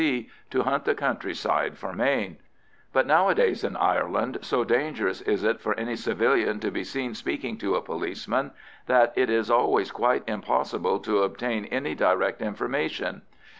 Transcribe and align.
C. 0.01 0.29
to 0.49 0.63
hunt 0.63 0.85
the 0.85 0.95
countryside 0.95 1.77
for 1.77 1.93
Mayne; 1.93 2.37
but 2.91 3.05
nowadays 3.05 3.63
in 3.63 3.77
Ireland, 3.77 4.39
so 4.41 4.63
dangerous 4.63 5.21
is 5.21 5.43
it 5.43 5.61
for 5.61 5.75
any 5.79 5.95
civilian 5.95 6.59
to 6.61 6.71
be 6.71 6.83
seen 6.83 7.13
speaking 7.13 7.55
to 7.59 7.75
a 7.75 7.83
policeman, 7.83 8.49
that 8.87 9.13
it 9.15 9.29
is 9.29 9.51
always 9.51 9.91
quite 9.91 10.23
impossible 10.27 10.97
to 11.01 11.21
obtain 11.21 11.65
any 11.65 11.93
direct 11.93 12.41
information. 12.41 13.21